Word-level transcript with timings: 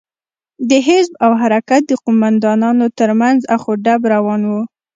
د 0.69 0.71
حزب 0.87 1.11
او 1.25 1.31
حرکت 1.41 1.81
د 1.87 1.93
قومندانانو 2.03 2.85
تر 2.99 3.09
منځ 3.21 3.39
اخ 3.55 3.63
و 3.71 3.73
ډب 3.83 4.01
روان 4.13 4.41
و. 4.49 4.53